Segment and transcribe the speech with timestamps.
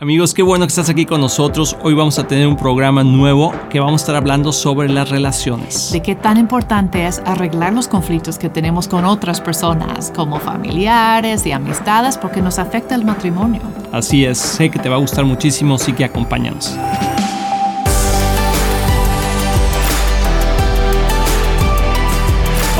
[0.00, 1.76] Amigos, qué bueno que estás aquí con nosotros.
[1.82, 5.90] Hoy vamos a tener un programa nuevo que vamos a estar hablando sobre las relaciones.
[5.90, 11.44] De qué tan importante es arreglar los conflictos que tenemos con otras personas, como familiares
[11.46, 13.60] y amistades, porque nos afecta el matrimonio.
[13.90, 16.78] Así es, sé que te va a gustar muchísimo, así que acompáñanos.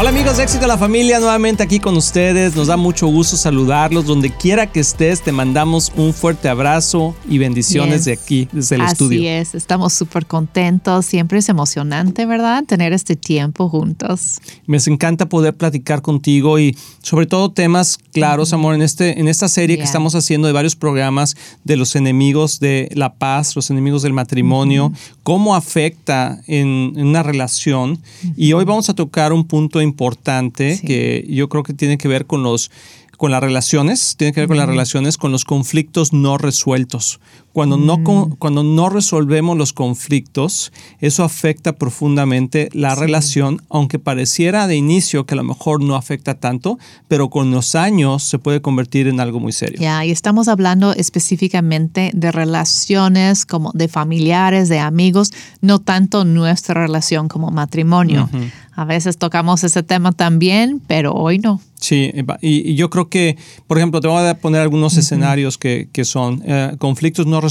[0.00, 2.54] Hola amigos de Éxito de la Familia, nuevamente aquí con ustedes.
[2.54, 4.06] Nos da mucho gusto saludarlos.
[4.06, 8.82] Donde quiera que estés, te mandamos un fuerte abrazo y bendiciones de aquí, desde el
[8.82, 9.18] estudio.
[9.18, 11.04] Así es, estamos súper contentos.
[11.04, 12.62] Siempre es emocionante, ¿verdad?
[12.62, 14.38] Tener este tiempo juntos.
[14.66, 19.48] Me encanta poder platicar contigo y sobre todo temas claros, amor, en, este, en esta
[19.48, 24.02] serie que estamos haciendo de varios programas de los enemigos de la paz, los enemigos
[24.02, 24.92] del matrimonio,
[25.24, 27.98] cómo afecta en, una relación.
[28.36, 32.26] Y hoy vamos a tocar un punto importante que yo creo que tiene que ver
[32.26, 32.70] con los
[33.18, 37.18] con las relaciones, tiene que ver con las relaciones, con los conflictos no resueltos.
[37.58, 38.36] Cuando, no, mm.
[38.38, 45.34] cuando no resolvemos los conflictos, eso afecta profundamente la relación, aunque pareciera de inicio que
[45.34, 49.40] a lo mejor no afecta tanto, pero con los años se puede convertir en algo
[49.40, 49.80] muy serio.
[49.80, 56.80] Ya, y estamos hablando específicamente de relaciones como de familiares, de amigos, no tanto nuestra
[56.80, 58.30] relación como matrimonio.
[58.78, 61.60] A veces tocamos ese tema también, pero hoy no.
[61.80, 63.36] Sí, y, yo creo que,
[63.66, 67.47] por ejemplo, te voy a poner algunos escenarios que, son eh, conflictos no resueltos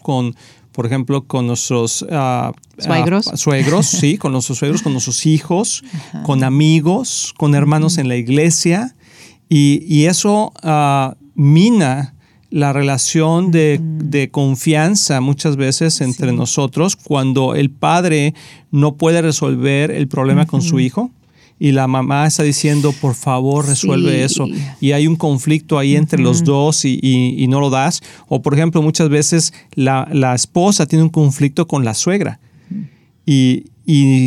[0.00, 0.34] con,
[0.72, 3.28] por ejemplo, con nuestros ah, suegros.
[3.28, 5.82] Ah, suegros, sí, con nuestros suegros, con nuestros hijos,
[6.24, 8.94] con amigos, con hermanos en la iglesia.
[9.48, 12.14] Y, eso uh, mina
[12.50, 18.34] la relación de, confianza muchas veces entre nosotros cuando el padre
[18.70, 21.10] no puede resolver el problema con su hijo
[21.58, 24.46] y la mamá está diciendo, por favor, resuelve eso.
[24.80, 28.00] Y hay un conflicto ahí entre los dos y, no lo das.
[28.28, 32.38] O, por ejemplo, muchas veces la, esposa tiene un conflicto con la suegra.
[33.26, 33.64] Y,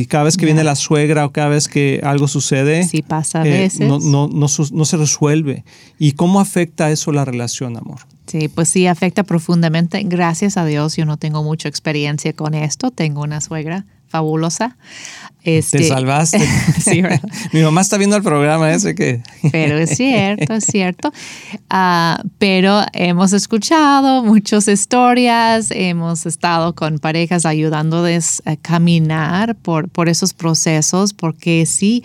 [0.07, 3.99] cada vez que viene la suegra o cada vez que algo sucede, pasa eh, no,
[3.99, 5.63] no, no, se resuelve.
[5.99, 7.99] ¿Y cómo afecta eso la relación, amor?
[8.25, 10.01] Sí, pues sí, afecta profundamente.
[10.03, 12.91] Gracias a Dios, yo no tengo mucha experiencia con esto.
[12.91, 14.75] Tengo una suegra fabulosa.
[15.43, 16.39] Este, Te salvaste.
[16.79, 17.01] sí,
[17.51, 19.23] Mi mamá está viendo el programa ese que...
[19.51, 21.11] pero es cierto, es cierto.
[21.69, 30.09] Ah, pero hemos escuchado muchas historias, hemos estado con parejas ayudándoles a caminar por, por
[30.09, 32.03] esos procesos, porque sí,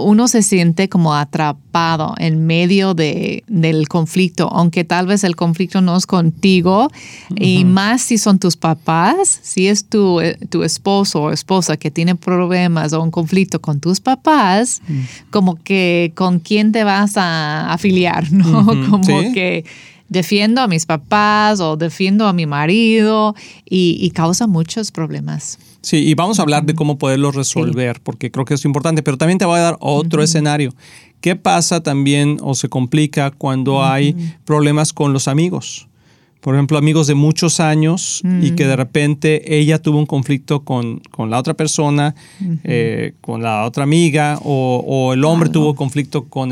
[0.00, 5.80] uno se siente como atrapado en medio de, del conflicto, aunque tal vez el conflicto
[5.80, 6.90] no es contigo,
[7.36, 11.90] y más si son tus papás, si es tu, eh, tu esposo o esposa que
[11.90, 14.82] tiene problemas o un conflicto con tus papás,
[15.30, 18.66] como que con quién te vas a afiliar, ¿no?
[18.90, 19.64] como que
[20.08, 23.34] defiendo a mis papás o defiendo a mi marido
[23.68, 25.58] y, causa muchos problemas.
[25.82, 29.16] Sí, y vamos a hablar de cómo poderlo resolver, porque creo que es importante, pero
[29.16, 30.74] también te voy a dar otro escenario.
[31.20, 34.14] ¿Qué pasa también o se complica cuando hay
[34.44, 35.87] problemas con los amigos?
[36.40, 38.78] Por ejemplo, amigos de muchos años y que de mm.
[38.78, 42.14] repente ella tuvo un conflicto con, la otra persona,
[42.64, 46.50] eh, con la otra amiga, o, el hombre tuvo conflicto con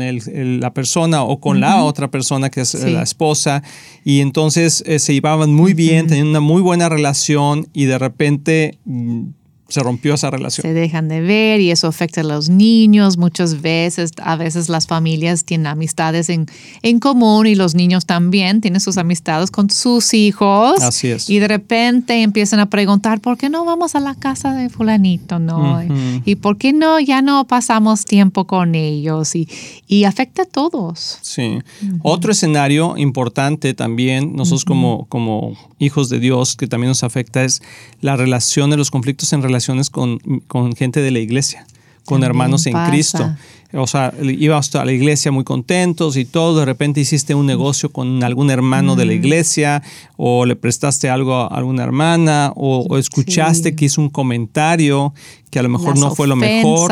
[0.59, 3.63] la persona o con la otra persona que es la esposa,
[4.03, 8.77] y entonces eh, se llevaban muy bien, tenían una muy buena relación y de repente
[8.85, 9.21] mm,
[9.69, 10.61] se rompió esa relación.
[10.61, 14.11] Se dejan de ver y eso afecta a los niños muchas veces.
[14.21, 16.45] A veces las familias tienen amistades en,
[16.83, 20.81] en común y los niños también tienen sus amistades con sus hijos.
[20.81, 21.29] Así es.
[21.29, 25.39] Y de repente empiezan a preguntar, ¿por qué no vamos a la casa de fulanito?
[25.39, 25.81] ¿no?
[26.23, 29.35] ¿Y por qué no ya no pasamos tiempo con ellos?
[29.35, 29.49] Y,
[29.85, 31.19] y afecta a todos.
[31.21, 31.59] Sí.
[32.03, 37.61] Otro escenario importante también, nosotros como, como hijos de Dios, que también nos afecta, es
[37.99, 40.19] la relación de los conflictos en relación relaciones con,
[40.75, 41.65] gente de la iglesia,
[42.05, 43.35] con hermanos en Cristo.
[43.73, 47.91] O sea, ibas a la iglesia muy contentos y todo, de repente hiciste un negocio
[47.91, 49.83] con algún hermano de la iglesia
[50.15, 55.13] o le prestaste algo a alguna hermana o, escuchaste que hizo un comentario
[55.49, 56.91] que a lo mejor no fue lo mejor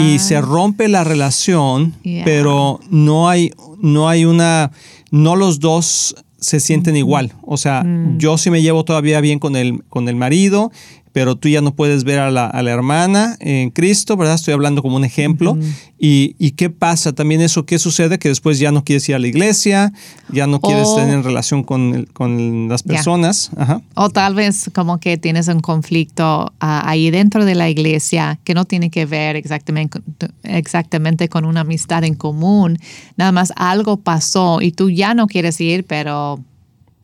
[0.00, 1.94] y se rompe la relación,
[2.24, 4.70] pero no hay, no hay una,
[5.10, 7.32] no los dos se sienten igual.
[7.42, 8.18] O sea, mm.
[8.18, 10.70] yo sí me llevo todavía bien con el, con el marido
[11.12, 14.34] pero tú ya no puedes ver a la, hermana en Cristo, ¿verdad?
[14.34, 15.56] Estoy hablando como un ejemplo.
[15.98, 17.64] y, qué pasa también eso?
[17.66, 18.18] ¿Qué sucede?
[18.18, 19.92] Que después ya no quieres ir a la iglesia,
[20.32, 23.50] ya no quieres tener relación con, con las personas.
[23.94, 28.54] O tal vez como que tienes un conflicto ah, ahí dentro de la iglesia que
[28.54, 30.00] no tiene que ver exactamente,
[30.42, 32.78] exactamente con una amistad en común.
[33.16, 36.40] Nada más algo pasó y tú ya no quieres ir, pero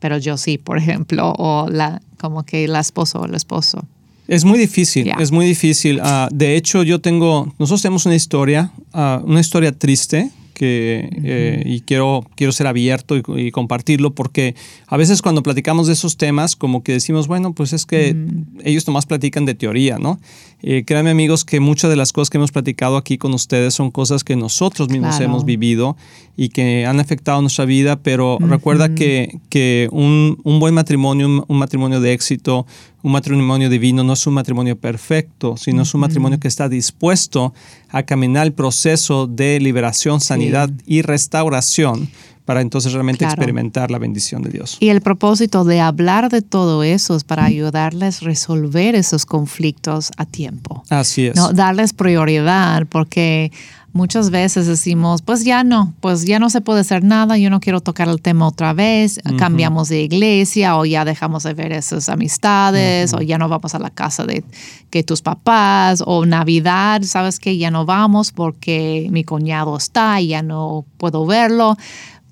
[0.05, 3.87] pero yo sí, por ejemplo, o la, como que la esposa o el esposo.
[4.27, 5.99] Es muy difícil, es muy difícil.
[6.01, 11.63] Ah, de hecho, yo tengo, nosotros tenemos una historia, ah, una historia triste que, eh,
[11.65, 14.55] y quiero, quiero ser abierto y, y compartirlo porque
[14.87, 18.15] a veces cuando platicamos de esos temas como que decimos, bueno, pues es que
[18.63, 20.17] ellos nomás platican de teoría, ¿no?
[20.63, 23.91] Eh, créanme amigos que muchas de las cosas que hemos platicado aquí con ustedes son
[23.91, 25.25] cosas que nosotros mismos Claro.
[25.25, 25.97] hemos vivido
[26.37, 31.57] y que han afectado nuestra vida, pero recuerda que, que un, un buen matrimonio, un
[31.57, 32.65] matrimonio de éxito,
[33.05, 37.53] un matrimonio divino no es un matrimonio perfecto, sino es un matrimonio que está dispuesto
[37.89, 42.09] a caminar el proceso de liberación, sanidad y restauración
[42.45, 43.33] para entonces realmente Claro.
[43.33, 44.77] experimentar la bendición de Dios.
[44.79, 50.11] Y el propósito de hablar de todo eso es para ayudarles a resolver esos conflictos
[50.17, 50.83] a tiempo.
[50.89, 51.35] Así es.
[51.35, 53.51] No, darles prioridad, porque
[53.95, 57.61] muchas veces decimos, pues ya no, pues ya no se puede hacer nada, yo no
[57.61, 62.09] quiero tocar el tema otra vez, cambiamos de iglesia o ya dejamos de ver esas
[62.09, 64.43] amistades o ya no vamos a la casa de
[64.89, 70.27] que tus papás o Navidad, sabes que ya no vamos porque mi cuñado está y
[70.27, 71.77] ya no puedo verlo.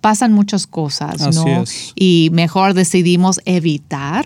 [0.04, 1.62] Pasan muchas cosas, Así ¿no?
[1.64, 1.94] es.
[1.96, 4.26] Y mejor decidimos evitar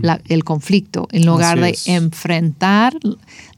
[0.00, 1.86] la- el conflicto en lugar Así de es.
[1.88, 2.94] enfrentar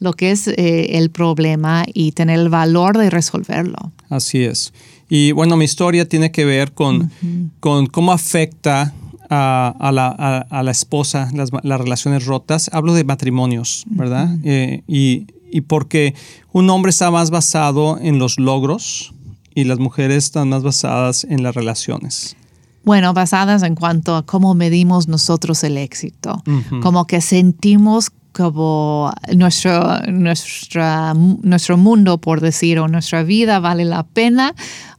[0.00, 3.92] lo que es eh, el problema y tener el valor de resolverlo.
[4.10, 4.72] Así es.
[5.08, 7.12] Y bueno, mi historia tiene que ver con,
[7.60, 8.92] con cómo afecta
[9.30, 12.68] a, a la, a- a la esposa las, las relaciones rotas.
[12.72, 14.28] Hablo de matrimonios, ¿verdad?
[14.42, 16.14] Eh, y, y porque
[16.52, 19.12] un hombre está más basado en los logros
[19.54, 22.36] y las mujeres están más basadas en las relaciones.
[22.84, 26.42] Bueno, basadas en cuanto a cómo medimos nosotros el éxito,
[26.82, 34.02] como que sentimos como nuestro, nuestra, nuestro mundo, por decir, o nuestra vida vale la
[34.02, 34.54] pena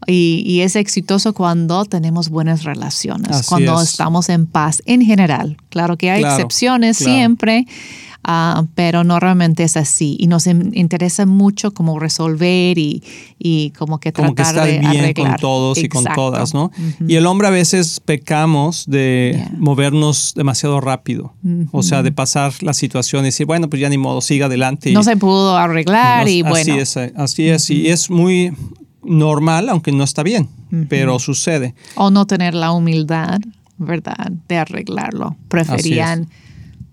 [0.07, 3.89] y, y es exitoso cuando tenemos buenas relaciones, Así cuando es.
[3.89, 5.57] estamos en paz en general.
[5.69, 7.13] Claro que hay Claro, excepciones claro.
[7.13, 7.67] siempre,
[8.27, 13.03] ah, pero normalmente es así y nos in- interesa mucho como resolver y,
[13.37, 16.71] y como que Como que tratar estar de bien con todos y con todas, ¿no?
[17.07, 19.51] Y el hombre a veces pecamos de Yeah.
[19.57, 21.33] movernos demasiado rápido.
[21.71, 24.89] O sea, de pasar la situación y decir, bueno, pues ya ni modo, siga adelante.
[24.89, 26.75] y- No se pudo arreglar y así bueno.
[26.81, 27.69] es, eh, así es.
[27.69, 28.51] Y es muy
[29.03, 30.49] normal, aunque no está bien,
[30.89, 31.75] pero sucede.
[31.95, 33.39] o no tener la humildad,
[33.77, 35.35] ¿verdad?, de arreglarlo.
[35.47, 36.27] Preferían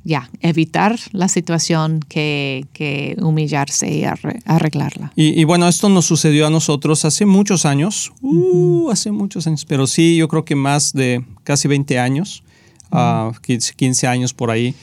[0.04, 5.12] ya evitar la situación que, que humillarse y arre- arreglarla.
[5.16, 9.64] Y, y bueno, esto nos sucedió a nosotros hace muchos años, uh, hace muchos años,
[9.64, 12.42] pero sí, yo creo que más de casi 20 años,
[12.90, 14.74] ah, 15, 15 años por ahí.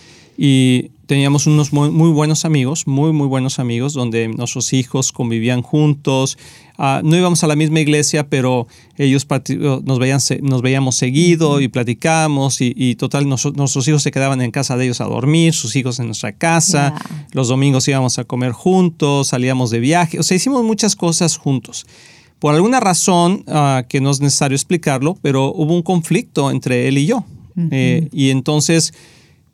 [0.41, 5.61] Y teníamos unos muy, muy buenos amigos, muy, muy buenos amigos, donde nuestros hijos convivían
[5.61, 6.37] juntos.
[6.77, 8.65] Ah, no íbamos a la misma iglesia, pero
[8.97, 9.27] ellos
[9.83, 14.51] nos, veían, nos veíamos seguido y platicábamos y, y total, nuestros hijos se quedaban en
[14.51, 16.95] casa de ellos a dormir, sus hijos en nuestra casa.
[17.33, 21.85] Los domingos íbamos a comer juntos, salíamos de viaje, o sea, hicimos muchas cosas juntos.
[22.39, 26.97] Por alguna razón ah, que no es necesario explicarlo, pero hubo un conflicto entre él
[26.97, 27.25] y yo.
[27.71, 28.93] Eh, y entonces,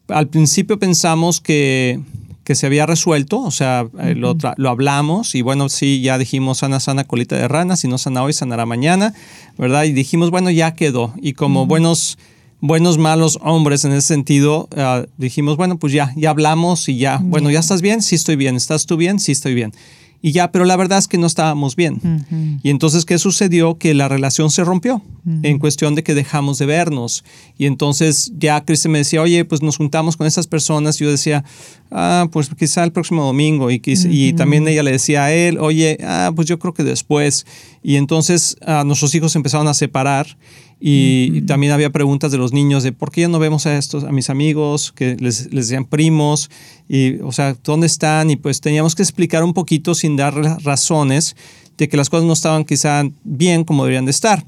[0.08, 2.00] al principio pensamos que,
[2.44, 4.38] que se había resuelto, o sea, eh, lo,
[4.70, 8.34] hablamos y bueno, sí, ya dijimos sana, sana, colita de rana, si no sana hoy,
[8.34, 9.14] sanará mañana,
[9.58, 9.84] ¿verdad?
[9.86, 11.14] Y dijimos, bueno, ya quedó.
[11.22, 12.18] Y como buenos
[12.62, 17.20] buenos, malos hombres en ese sentido, ah, dijimos, bueno, pues ya, ya hablamos y ya,
[17.22, 18.02] bueno, ¿ya estás bien?
[18.02, 18.56] Sí estoy bien.
[18.56, 19.20] ¿Estás tú bien?
[19.20, 19.74] Sí estoy bien.
[20.28, 22.02] Y ya, pero la verdad es que no estábamos bien.
[22.64, 23.78] Y entonces, ¿qué sucedió?
[23.78, 25.04] Que la relación se rompió
[25.44, 27.24] en cuestión de que dejamos de vernos.
[27.60, 31.00] Y entonces ya Cristian me decía, oye, pues nos juntamos con esas personas.
[31.00, 31.44] Y yo decía,
[31.92, 33.70] ah, pues quizá el próximo domingo.
[33.70, 36.84] Y, quizá- y también ella le decía a él, oye, ah, pues yo creo que
[36.84, 37.46] después.
[37.88, 40.26] Y entonces ah, nuestros hijos empezaron a separar.
[40.82, 43.78] Y, y también había preguntas de los niños de por qué ya no vemos a
[43.78, 46.50] estos, a mis amigos, que les, les decían primos,
[46.90, 48.30] y, o sea, ¿dónde están?
[48.32, 51.36] Y pues teníamos que explicar un poquito sin dar ra- razones
[51.78, 54.44] de que las cosas no estaban quizá bien como deberían de estar.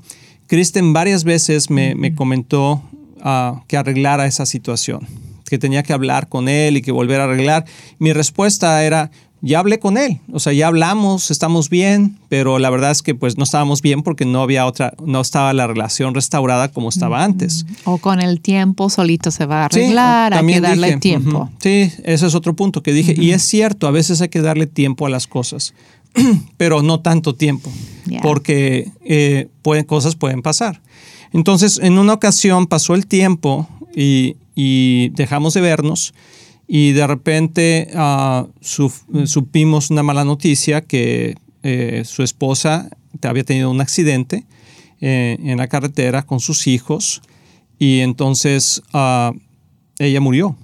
[0.47, 2.81] Kristen varias veces me, me comentó
[3.21, 5.07] ah, que arreglara esa situación,
[5.49, 7.65] que tenía que hablar con él y que volver a arreglar.
[7.99, 12.69] Mi respuesta era, ya hablé con él, o sea, ya hablamos, estamos bien, pero la
[12.69, 16.15] verdad es que pues no estábamos bien porque no había otra, no estaba la relación
[16.15, 17.65] restaurada como estaba antes.
[17.83, 21.49] O con el tiempo solito se va a Sí, arreglar, hay que darle dije, tiempo.
[21.59, 23.13] Sí, ese es otro punto que dije.
[23.15, 25.73] Y es cierto, a veces hay que darle tiempo a las cosas,
[26.57, 27.71] pero no tanto tiempo,
[28.23, 30.81] porque eh, pueden, cosas pueden pasar.
[31.31, 36.13] Entonces, en una ocasión pasó el tiempo y, y dejamos de vernos
[36.67, 42.89] y de repente ah, supimos una mala noticia que eh, su esposa
[43.23, 44.45] había tenido un accidente
[44.99, 47.21] eh, en la carretera con sus hijos
[47.79, 49.31] y entonces ah,
[49.99, 50.55] ella murió.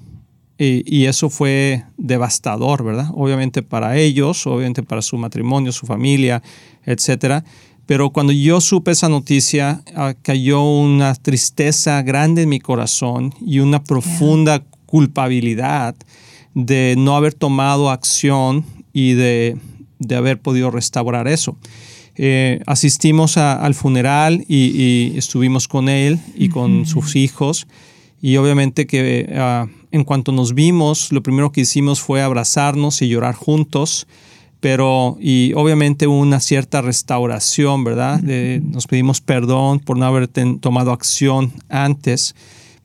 [0.66, 3.10] Y, eso fue devastador, ¿verdad?
[3.16, 6.42] Obviamente para ellos, obviamente para su matrimonio, su familia,
[6.86, 7.44] etc.
[7.86, 13.60] Pero cuando yo supe esa noticia, ah, cayó una tristeza grande en mi corazón y
[13.60, 15.96] una profunda culpabilidad
[16.54, 19.58] de no haber tomado acción y de,
[20.16, 21.58] haber podido restaurar eso.
[22.16, 27.66] Eh, asistimos al funeral y, estuvimos con él y con sus hijos
[28.22, 33.08] y obviamente que ah, en cuanto nos vimos, lo primero que hicimos fue abrazarnos y
[33.08, 34.06] llorar juntos,
[34.60, 38.22] pero y obviamente hubo una cierta restauración, ¿verdad?
[38.22, 42.36] nos pedimos perdón por no haber tomado acción antes,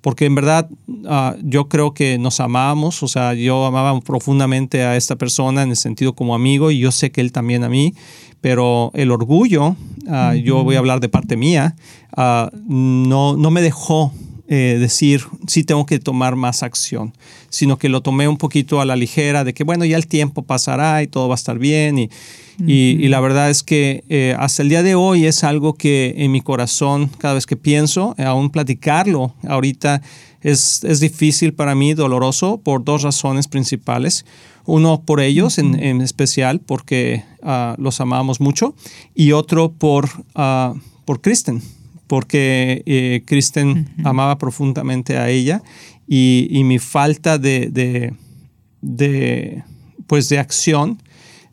[0.09, 0.71] porque en verdad
[1.07, 5.69] ah, yo creo que nos amábamos, o sea, yo amaba profundamente a esta persona en
[5.69, 7.93] el sentido como amigo y yo sé que él también a mí,
[8.41, 9.77] pero el orgullo,
[10.09, 11.77] ah, yo voy a hablar de parte mía,
[12.17, 14.15] no, no me dejó
[14.51, 17.13] eh, decir, sí tengo que tomar más acción,
[17.51, 20.41] sino que lo tomé un poquito a la ligera de que, bueno, ya el tiempo
[20.41, 21.99] pasará y todo va a estar bien.
[21.99, 22.09] Y,
[22.67, 26.33] y, la verdad es que eh, hasta el día de hoy es algo que en
[26.33, 30.01] mi corazón, cada vez que pienso, eh, aún platicarlo, ahorita
[30.41, 34.25] es, es, difícil para mí, doloroso, por dos razones principales.
[34.65, 38.75] Uno por ellos en, en, especial, porque uh, los amamos mucho,
[39.15, 40.75] y otro por, uh,
[41.05, 41.63] por Kristen
[42.09, 45.63] porque eh, Kristen amaba profundamente a ella
[46.09, 48.13] y, mi falta de,
[48.81, 49.63] de,
[50.07, 51.01] pues de acción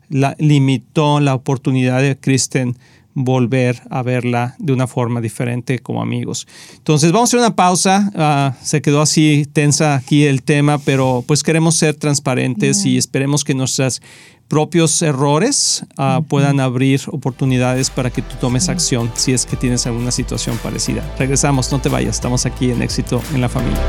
[0.08, 2.76] la, limitó la oportunidad de Kristen
[3.18, 6.46] volver a verla de una forma diferente como amigos.
[6.76, 8.10] Entonces vamos a hacer una pausa.
[8.14, 13.42] Ah, se quedó así tensa aquí el tema, pero pues queremos ser transparentes y esperemos
[13.42, 14.02] que nuestras
[14.48, 19.86] propios errores ah, puedan abrir oportunidades para que tú tomes acción si es que tienes
[19.86, 21.02] alguna situación parecida.
[21.18, 23.80] Regresamos, no te vayas, estamos aquí en éxito en la familia.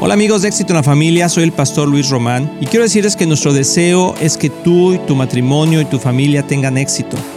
[0.00, 3.16] Hola amigos de Éxito en la Familia, soy el pastor Luis Román y quiero decirles
[3.16, 7.16] que nuestro deseo es que tú y tu matrimonio y tu familia tengan éxito.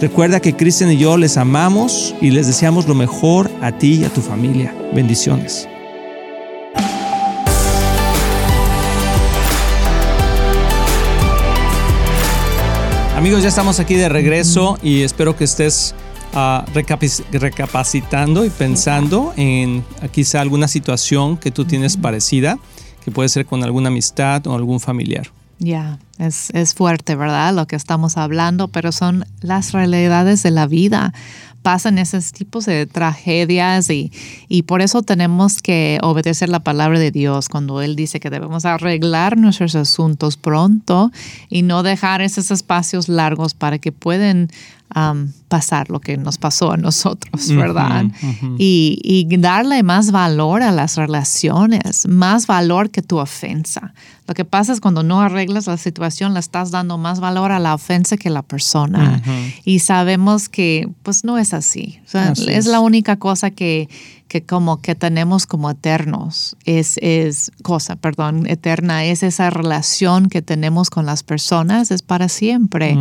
[0.00, 4.04] Recuerda que Cristian y yo les amamos y les deseamos lo mejor a ti y
[4.04, 4.74] a tu familia.
[4.94, 5.66] Bendiciones.
[13.16, 15.94] Amigos, ya estamos aquí de regreso y espero que estés
[17.32, 22.58] recapacitando y pensando en quizá alguna situación que tú tienes parecida,
[23.02, 25.28] que puede ser con alguna amistad o algún familiar.
[25.58, 27.54] Ya, es, es fuerte, ¿verdad?
[27.54, 31.12] Lo que estamos hablando, pero son las realidades de la vida
[31.66, 34.12] pasan esos tipos de tragedias y,
[34.46, 38.64] y, por eso tenemos que obedecer la palabra de Dios cuando Él dice que debemos
[38.64, 41.10] arreglar nuestros asuntos pronto
[41.48, 43.90] y no dejar esos espacios largos para que
[44.88, 48.06] puedan pasar lo que nos pasó a nosotros, ¿verdad?
[48.58, 53.94] Y, y, darle más valor a las relaciones, más valor que tu ofensa.
[54.26, 57.60] Lo que pasa es cuando no arreglas la situación, le estás dando más valor a
[57.60, 59.22] la ofensa que a la persona.
[59.64, 62.00] Y sabemos que pues no es así.
[62.48, 63.88] es, la única cosa que,
[64.36, 70.42] que como que tenemos como eternos, es, es cosa, perdón, eterna, es esa relación que
[70.42, 72.98] tenemos con las personas, es para siempre.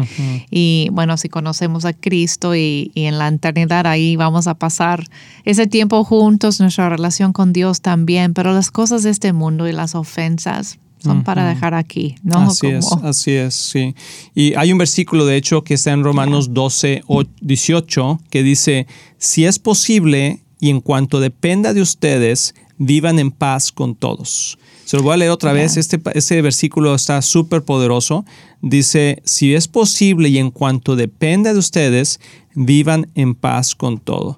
[0.49, 5.03] Y bueno, si conocemos a Cristo y, y en la eternidad ahí vamos a pasar
[5.43, 9.73] ese tiempo juntos, nuestra relación con Dios también, pero las cosas de este mundo y
[9.73, 12.39] las ofensas, son para dejar aquí, ¿no?
[12.39, 13.93] Así es, así es, sí.
[14.33, 17.03] Y hay un versículo, de hecho, que está en Romanos 12,
[17.41, 18.87] 18, que dice,
[19.19, 24.57] si es posible y en cuanto dependa de ustedes, vivan en paz con todos.
[24.85, 25.77] Se lo voy a leer otra vez.
[25.77, 28.23] Este, este versículo está súper poderoso.
[28.61, 32.19] Dice, si es posible y en cuanto dependa de ustedes,
[32.53, 34.37] vivan en paz con todos.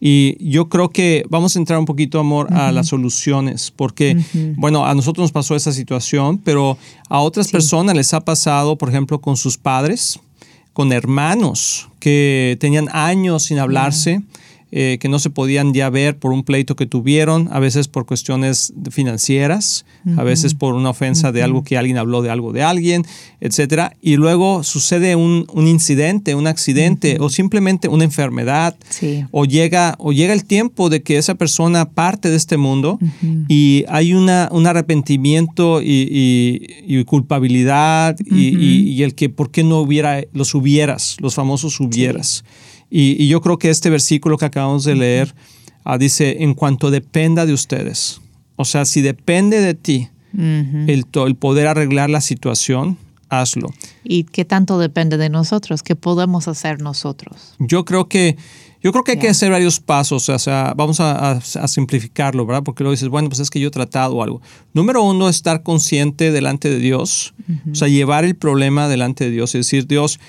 [0.00, 4.18] Y yo creo que vamos a entrar un poquito, amor, a las soluciones, porque,
[4.56, 6.76] bueno, a nosotros nos pasó esa situación, pero
[7.08, 10.20] a otras personas les ha pasado, por ejemplo, con sus padres,
[10.72, 14.20] con hermanos que tenían años sin hablarse.
[14.76, 18.06] Eh, que no se podían ya ver por un pleito que tuvieron, a veces por
[18.06, 22.64] cuestiones financieras, a veces por una ofensa de algo que alguien habló de algo de
[22.64, 23.04] alguien,
[23.40, 23.96] etcétera.
[24.02, 28.76] Y luego sucede un, incidente, un accidente o simplemente una enfermedad.
[29.30, 32.98] O, llega, o llega el tiempo de que esa persona parte de este mundo
[33.46, 40.52] y hay una, un arrepentimiento y, culpabilidad y, el que por qué no hubiera los
[40.52, 42.42] hubieras, los famosos hubieras.
[42.96, 45.34] Y, yo creo que este versículo que acabamos de leer
[45.82, 48.20] ah, dice, en cuanto dependa de ustedes,
[48.54, 52.96] o sea, si depende de ti el, el poder arreglar la situación,
[53.28, 53.68] hazlo.
[54.04, 55.82] ¿Y qué tanto depende de nosotros?
[55.82, 57.56] ¿Qué podemos hacer nosotros?
[57.58, 58.36] Yo creo que
[58.80, 62.62] yo creo que hay que hacer varios pasos, o sea, vamos a, simplificarlo, ¿verdad?
[62.62, 64.42] Porque luego dices, bueno, pues es que yo he tratado algo.
[64.74, 67.32] Número uno, estar consciente delante de Dios,
[67.72, 70.20] o sea, llevar el problema delante de Dios y decir, Dios,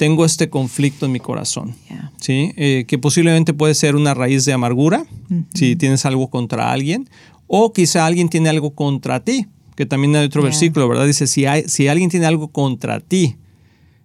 [0.00, 1.74] tengo este conflicto en mi corazón,
[2.18, 2.52] ¿sí?
[2.56, 5.04] Eh, que posiblemente puede ser una raíz de amargura,
[5.52, 7.06] si tienes algo contra alguien,
[7.46, 11.06] o quizá alguien tiene algo contra ti, que también hay otro versículo, ¿verdad?
[11.06, 13.36] Dice, si, hay, si alguien tiene algo contra ti,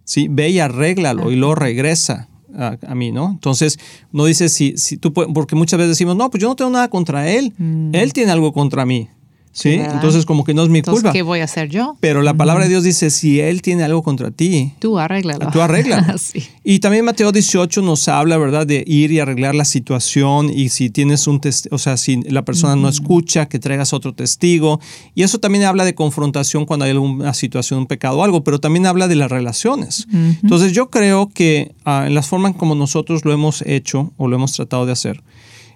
[0.04, 0.28] ¿sí?
[0.30, 2.28] ve y arréglalo y lo regresa.
[2.58, 3.32] A, mí, ¿no?
[3.32, 3.80] Entonces,
[4.14, 6.90] no dice si, si tú, porque muchas veces decimos, no, pues yo no tengo nada
[6.90, 7.94] contra él, mm.
[7.94, 9.10] él tiene algo contra mí.
[9.56, 9.70] ¿Sí?
[9.70, 11.14] Entonces como que no es mi Entonces, culpa.
[11.14, 11.96] ¿Qué voy a hacer yo?
[12.02, 15.50] Pero la palabra de Dios dice, si Él tiene algo contra ti, tú arréglalo.
[15.50, 16.14] Tú arréglalo.
[16.68, 20.90] Y también Mateo 18 nos habla, ¿verdad?, de ir y arreglar la situación y si
[20.90, 21.40] tienes un
[21.72, 24.82] o sea, si la persona no escucha, que traigas otro testigo.
[25.14, 28.60] Y eso también habla de confrontación cuando hay alguna situación, un pecado o algo, pero
[28.60, 30.08] también habla de las relaciones.
[30.44, 34.36] Entonces yo creo que ah, en las formas como nosotros lo hemos hecho o lo
[34.36, 35.24] hemos tratado de hacer,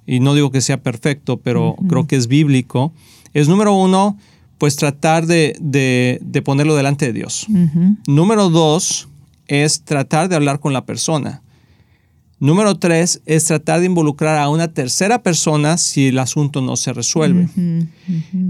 [0.05, 2.91] y no digo que sea perfecto, pero creo que es bíblico,
[3.33, 4.17] es número uno,
[4.57, 7.47] pues tratar de, ponerlo delante de Dios.
[8.07, 9.07] Número dos
[9.47, 11.41] es tratar de hablar con la persona.
[12.39, 16.93] Número tres es tratar de involucrar a una tercera persona si el asunto no se
[16.93, 17.49] resuelve.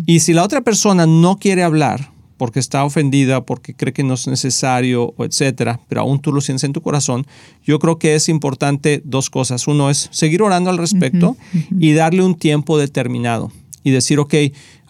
[0.06, 4.14] Y si la otra persona no quiere hablar porque está ofendida, porque cree que no
[4.14, 7.28] es necesario, o etcétera, pero aún tú lo sientes en tu corazón,
[7.66, 9.68] yo creo que es importante dos cosas.
[9.68, 11.36] Uno es seguir orando al respecto
[11.80, 13.52] y darle un tiempo determinado
[13.84, 14.34] y decir, ok,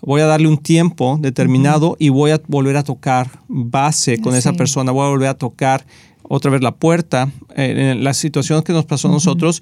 [0.01, 4.53] voy a darle un tiempo determinado y voy a volver a tocar base con esa
[4.53, 5.85] persona, voy a volver a tocar
[6.23, 7.31] otra vez la puerta.
[7.55, 9.61] Eh, en la situación que nos pasó a nosotros,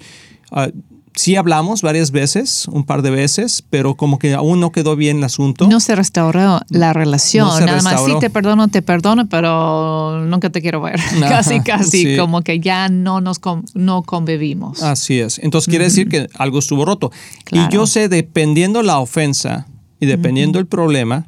[0.52, 0.70] uh,
[1.14, 5.18] sí hablamos varias veces, un par de veces, pero como que aún no quedó bien
[5.18, 5.68] el asunto.
[5.68, 7.48] No se restauró la relación.
[7.64, 11.00] Nada más, sí, te perdono, te perdono, pero nunca te quiero ver.
[11.20, 13.40] casi, casi, como que ya no nos
[13.74, 14.82] no convivimos.
[14.82, 15.38] Así es.
[15.38, 17.10] Entonces quiere decir que algo estuvo roto.
[17.50, 19.66] Y yo sé, dependiendo la ofensa
[20.00, 21.26] y dependiendo el problema,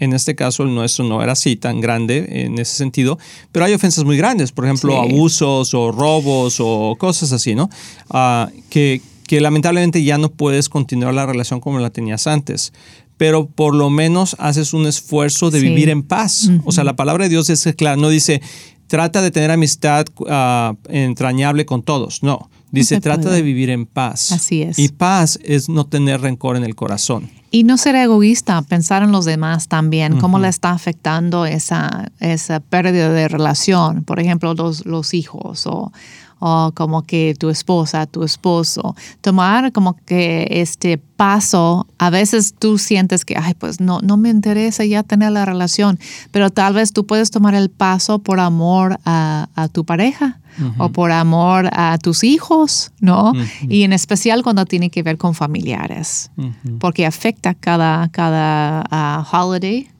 [0.00, 3.18] en este caso el nuestro no era así tan grande en ese sentido,
[3.52, 7.68] pero hay ofensas muy grandes, por ejemplo, abusos o robos o cosas así, ¿no?
[8.08, 12.72] Ah, que, que lamentablemente ya no puedes continuar la relación como la tenías antes
[13.16, 16.48] pero por lo menos haces un esfuerzo de vivir en paz.
[16.64, 18.40] O sea, la palabra de Dios es clara, no dice,
[18.86, 24.32] trata de tener amistad ah, entrañable con todos, no, dice, trata de vivir en paz.
[24.32, 24.78] Así es.
[24.78, 27.30] Y paz es no tener rencor en el corazón.
[27.50, 32.60] Y no ser egoísta, pensar en los demás también, cómo le está afectando esa, esa
[32.60, 35.92] pérdida de relación, por ejemplo, los, los hijos o
[36.40, 42.78] o como que tu esposa, tu esposo, tomar como que este paso, a veces tú
[42.78, 45.98] sientes que, ay, pues no, no me interesa ya tener la relación,
[46.30, 50.40] pero tal vez tú puedes tomar el paso por amor a, tu pareja
[50.78, 53.32] o por amor a tus hijos, ¿no?
[53.68, 56.30] Y en especial cuando tiene que ver con familiares,
[56.78, 59.90] porque afecta cada, cada ah, holiday,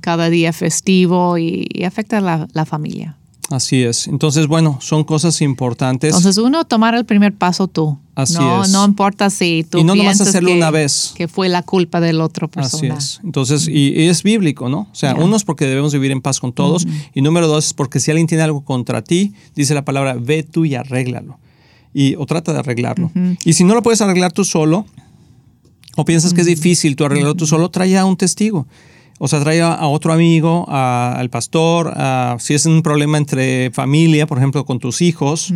[0.00, 3.16] cada, día festivo y, afecta a la familia.
[3.50, 4.08] Así es.
[4.08, 6.14] Entonces, bueno, son cosas importantes.
[6.14, 7.98] Entonces, uno, tomar el primer paso tú.
[8.14, 8.70] Así no, es.
[8.70, 11.12] no importa si tú Y no nomás piensas hacerlo que, una vez.
[11.16, 12.94] que fue la culpa de la otra persona.
[12.94, 13.20] Así es.
[13.24, 14.88] Entonces, y, y es bíblico, ¿no?
[14.92, 16.86] O sea, uno es porque debemos vivir en paz con todos.
[17.14, 20.42] Y número dos es porque si alguien tiene algo contra ti, dice la palabra, ve
[20.42, 21.38] tú y arréglalo.
[21.94, 23.10] Y, o trata de arreglarlo.
[23.44, 24.84] Y si no lo puedes arreglar tú solo,
[25.96, 28.66] o piensas que es difícil tú arreglarlo tú solo, trae a un testigo.
[29.18, 31.92] O sea, trae a, otro amigo, a- al pastor,
[32.38, 35.52] si es un problema entre familia, por ejemplo, con tus hijos,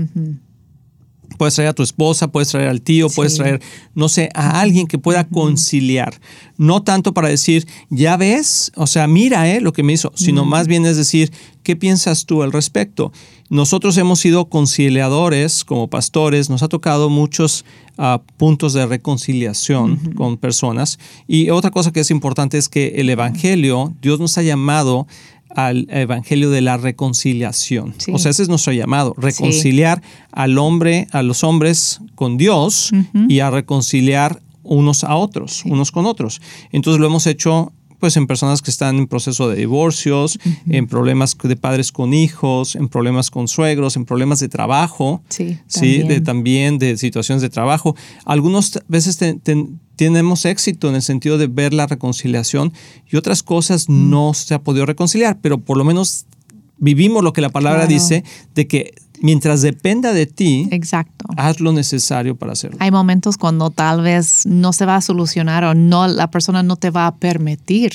[1.42, 3.38] Puedes traer a tu esposa, puedes traer al tío, puedes Sí.
[3.40, 3.60] traer,
[3.96, 6.20] no sé, a alguien que pueda conciliar.
[6.56, 10.44] No tanto para decir, ya ves, o sea, mira eh, lo que me hizo, sino
[10.44, 11.32] más bien es decir,
[11.64, 13.10] ¿qué piensas tú al respecto?
[13.50, 17.64] Nosotros hemos sido conciliadores como pastores, nos ha tocado muchos
[17.98, 20.98] ah, puntos de reconciliación con personas.
[21.26, 25.06] Y otra cosa que es importante es que el Evangelio, Dios nos ha llamado
[25.54, 27.94] al Evangelio de la reconciliación.
[27.98, 28.12] Sí.
[28.14, 32.90] O sea, ese es nuestro llamado, reconciliar al hombre, a los hombres con Dios
[33.28, 36.40] y a reconciliar unos a otros, unos con otros.
[36.70, 40.36] Entonces lo hemos hecho pues en personas que están en proceso de divorcios,
[40.68, 45.56] en problemas de padres con hijos, en problemas con suegros, en problemas de trabajo, Sí,
[45.68, 46.24] sí, de, también.
[46.24, 47.94] también de situaciones de trabajo.
[48.24, 52.72] Algunas veces te- te- tenemos éxito en el sentido de ver la reconciliación
[53.08, 56.26] y otras cosas no se ha podido reconciliar, pero por lo menos
[56.78, 57.92] vivimos lo que la palabra Claro.
[57.94, 58.24] dice
[58.56, 61.26] de que mientras dependa de ti, Exacto.
[61.36, 62.76] haz lo necesario para hacerlo.
[62.80, 66.76] Hay momentos cuando tal vez no se va a solucionar o no la persona no
[66.76, 67.92] te va a permitir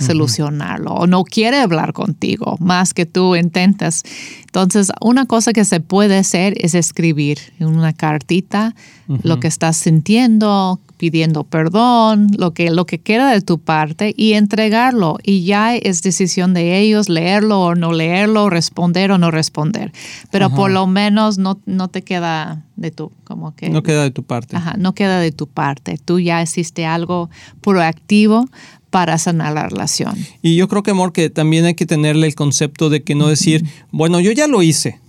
[0.00, 4.02] solucionarlo o no quiere hablar contigo más que tú intentes.
[4.42, 8.74] Entonces, una cosa que se puede hacer es escribir en una cartita
[9.22, 14.34] lo que estás sintiendo, pidiendo perdón, lo que, lo que queda de tu parte y
[14.34, 15.18] entregarlo.
[15.22, 19.92] Y ya es decisión de ellos leerlo o no leerlo, responder o no responder.
[20.30, 23.68] Pero por lo menos no, no te queda de tu, como que...
[23.70, 24.56] No queda de tu parte.
[24.56, 25.98] Ajá, no queda de tu parte.
[26.04, 28.46] Tú ya hiciste algo proactivo
[28.90, 30.16] para sanar la relación.
[30.42, 33.28] Y yo creo que, amor, que también hay que tenerle el concepto de que no
[33.28, 35.00] decir, bueno, yo ya lo hice.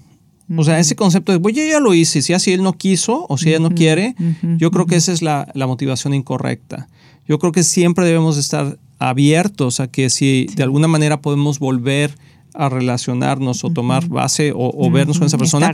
[0.57, 3.25] O sea, ese concepto de, bueno, yo ya lo hice, si así él no quiso
[3.29, 4.15] o si ella no quiere,
[4.57, 6.89] yo creo que esa es la, la motivación incorrecta.
[7.25, 12.15] Yo creo que siempre debemos estar abiertos a que si de alguna manera podemos volver
[12.53, 15.71] a relacionarnos o tomar base o, o vernos con esa persona.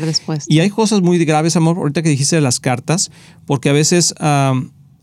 [0.48, 3.12] Y hay cosas muy graves, amor, ahorita que dijiste de las cartas,
[3.48, 4.14] porque a veces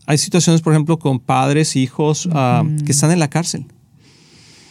[0.05, 3.65] hay situaciones, por ejemplo, con padres, hijos am, que están en la cárcel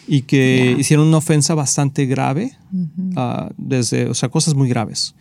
[0.07, 0.81] y que Ya.
[0.81, 2.53] hicieron una ofensa bastante grave,
[3.17, 5.15] ah, desde, o sea, cosas muy graves.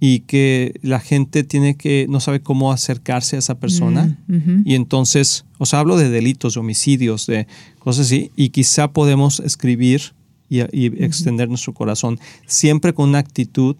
[0.00, 4.16] Y que la gente tiene que, no sabe cómo acercarse a esa persona.
[4.64, 7.48] Y entonces, o sea, hablo de delitos, de homicidios, de
[7.80, 8.30] cosas así.
[8.36, 10.14] Y quizá podemos escribir
[10.48, 13.74] y, y extender nuestro corazón, siempre con una actitud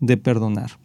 [0.00, 0.78] de perdonar.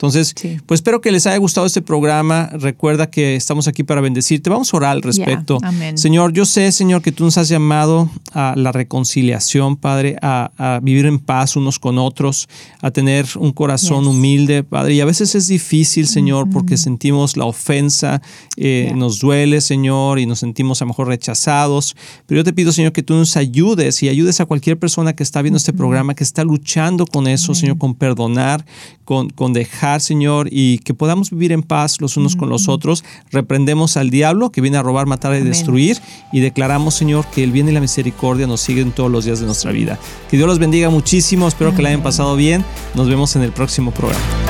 [0.00, 0.56] Entonces, Sí.
[0.64, 2.48] pues espero que les haya gustado este programa.
[2.54, 4.48] Recuerda que estamos aquí para bendecirte.
[4.48, 5.58] Vamos a orar al respecto.
[5.62, 5.98] amén.
[5.98, 10.80] Señor, yo sé, Señor, que tú nos has llamado a la reconciliación, Padre, a, a
[10.80, 12.48] vivir en paz unos con otros,
[12.80, 14.08] a tener un corazón Yes.
[14.14, 14.94] humilde, Padre.
[14.94, 18.22] Y a veces es difícil, Señor, porque sentimos la ofensa,
[18.56, 18.96] eh, Yeah.
[18.96, 21.94] nos duele, Señor, y nos sentimos a lo mejor rechazados.
[22.26, 25.22] Pero yo te pido, Señor, que tú nos ayudes y ayudes a cualquier persona que
[25.22, 28.64] está viendo este programa, que está luchando con eso, Señor, con perdonar,
[29.10, 33.02] con, con dejar, Señor, y que podamos vivir en paz los unos con los otros.
[33.32, 35.48] Reprendemos al diablo que viene a robar, matar y Amén.
[35.48, 35.98] destruir
[36.32, 39.46] y declaramos, Señor, que el bien y la misericordia nos siguen todos los días de
[39.46, 39.98] nuestra vida.
[40.30, 41.48] Que Dios los bendiga muchísimo.
[41.48, 42.64] Espero que la hayan pasado bien.
[42.94, 44.49] Nos vemos en el próximo programa.